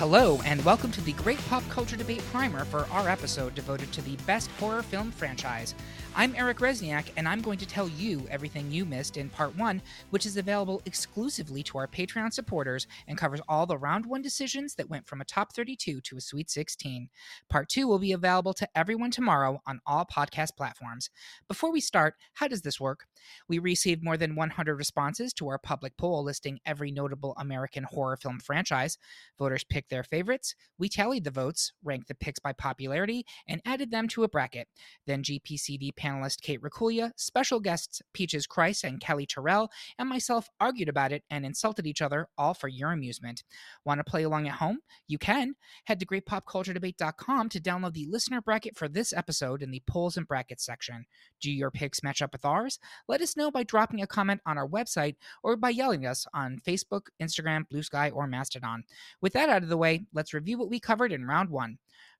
[0.00, 4.00] Hello, and welcome to the Great Pop Culture Debate Primer for our episode devoted to
[4.00, 5.74] the best horror film franchise.
[6.16, 9.82] I'm Eric Resniak, and I'm going to tell you everything you missed in Part 1,
[10.08, 14.74] which is available exclusively to our Patreon supporters and covers all the round 1 decisions
[14.76, 17.10] that went from a top 32 to a Sweet 16.
[17.50, 21.10] Part 2 will be available to everyone tomorrow on all podcast platforms.
[21.46, 23.04] Before we start, how does this work?
[23.48, 28.16] We received more than 100 responses to our public poll listing every notable American horror
[28.16, 28.96] film franchise.
[29.38, 33.90] Voters picked their favorites, we tallied the votes, ranked the picks by popularity, and added
[33.90, 34.68] them to a bracket.
[35.06, 40.88] Then GPCD panelist Kate Racculia, special guests Peaches Christ and Kelly Terrell, and myself argued
[40.88, 43.44] about it and insulted each other, all for your amusement.
[43.84, 44.78] Want to play along at home?
[45.06, 45.54] You can.
[45.84, 50.26] Head to greatpopculturedebate.com to download the listener bracket for this episode in the polls and
[50.26, 51.04] brackets section.
[51.40, 52.78] Do your picks match up with ours?
[53.08, 56.60] Let us know by dropping a comment on our website or by yelling us on
[56.66, 58.84] Facebook, Instagram, Bluesky, or Mastodon.
[59.20, 61.78] With that out of the way, let's review what we covered in round one.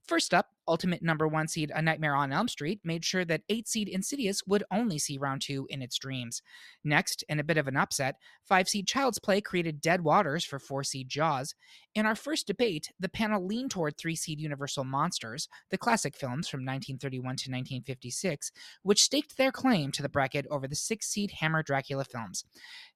[0.09, 3.67] First up, ultimate number one seed A Nightmare on Elm Street made sure that eight
[3.67, 6.43] seed Insidious would only see round two in its dreams.
[6.85, 10.61] Next, in a bit of an upset, five seed Child's Play created Dead Waters for
[10.61, 11.55] four seed Jaws.
[11.97, 16.49] In our first debate, the panel leaned toward three seed Universal Monsters, the classic films
[16.49, 18.53] from 1931 to 1956,
[18.85, 22.45] which staked their claim to the bracket over the six seed Hammer Dracula films.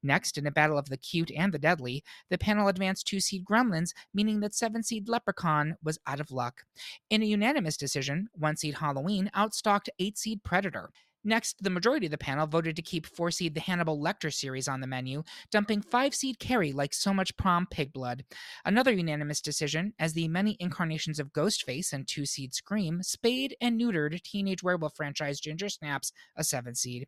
[0.01, 3.45] Next, in a battle of the cute and the deadly, the panel advanced two seed
[3.45, 6.63] Gremlins, meaning that seven seed Leprechaun was out of luck.
[7.11, 10.91] In a unanimous decision, one seed Halloween outstocked eight seed Predator.
[11.27, 14.69] Next, the majority of the panel voted to keep 4 seed the Hannibal Lecter series
[14.69, 18.25] on the menu, dumping 5 seed Carrie like so much prom pig blood.
[18.67, 23.81] Another unanimous decision, as the many incarnations of Ghostface and 2 seed Scream spayed and
[23.81, 27.07] neutered teenage werewolf franchise Ginger Snaps a 7 seed.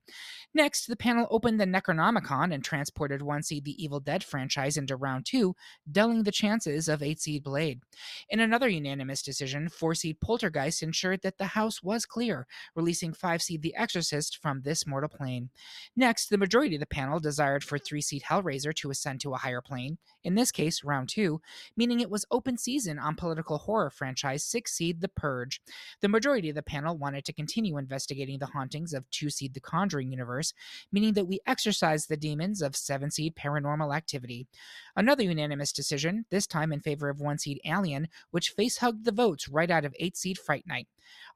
[0.54, 4.96] Next, the panel opened the Necronomicon and transported 1 seed the Evil Dead franchise into
[4.96, 5.54] round 2,
[5.92, 7.82] dulling the chances of 8 seed Blade.
[8.30, 13.42] In another unanimous decision, 4 seed Poltergeist ensured that the house was clear, releasing 5
[13.42, 15.50] seed The Exorcist exorcist from this mortal plane.
[15.96, 19.38] Next, the majority of the panel desired for three seat Hellraiser to ascend to a
[19.38, 21.40] higher plane, in this case, round two,
[21.76, 25.60] meaning it was open season on political horror franchise six seed The Purge.
[26.00, 29.60] The majority of the panel wanted to continue investigating the hauntings of two seed The
[29.60, 30.52] Conjuring universe,
[30.92, 34.46] meaning that we exorcised the demons of seven seed Paranormal Activity.
[34.94, 39.12] Another unanimous decision, this time in favor of one seed Alien, which face hugged the
[39.12, 40.86] votes right out of eight seed Fright Night.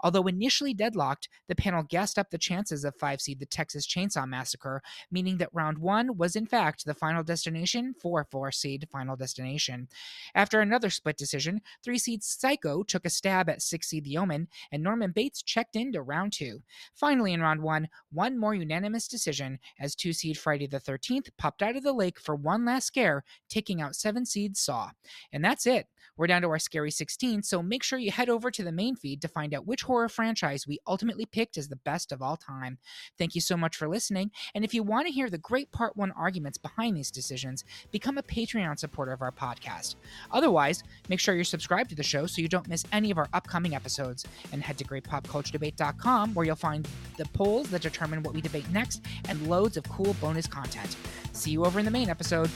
[0.00, 4.28] Although initially deadlocked, the panel gassed up the chances of 5 seed the Texas Chainsaw
[4.28, 9.16] Massacre, meaning that round 1 was in fact the final destination for 4 seed Final
[9.16, 9.88] Destination.
[10.34, 14.48] After another split decision, 3 seed Psycho took a stab at 6 seed The Omen,
[14.70, 16.60] and Norman Bates checked into round 2.
[16.94, 21.62] Finally, in round 1, one more unanimous decision as 2 seed Friday the 13th popped
[21.62, 24.90] out of the lake for one last scare, taking out 7 seed Saw.
[25.32, 25.86] And that's it.
[26.16, 28.96] We're down to our scary 16, so make sure you head over to the main
[28.96, 32.36] feed to find out which horror franchise we ultimately picked as the best of all
[32.36, 32.78] time.
[33.18, 35.96] Thank you so much for listening, and if you want to hear the great part
[35.96, 39.96] 1 arguments behind these decisions, become a Patreon supporter of our podcast.
[40.30, 43.28] Otherwise, make sure you're subscribed to the show so you don't miss any of our
[43.32, 48.40] upcoming episodes, and head to greatpopculturedebate.com where you'll find the polls that determine what we
[48.40, 50.96] debate next and loads of cool bonus content.
[51.32, 52.50] See you over in the main episode.